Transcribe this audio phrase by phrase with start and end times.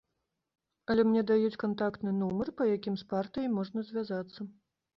[0.93, 4.51] Але мне даюць кантактны нумар, па якім з партыяй можна звязацца.